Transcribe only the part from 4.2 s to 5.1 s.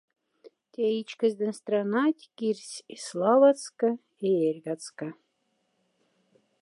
и эрьгацка.